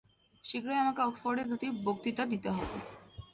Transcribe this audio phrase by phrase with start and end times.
[0.45, 2.77] শীঘ্রই আমাকে অক্সফোর্ডে দুটি বক্তৃতা দিতে হবে।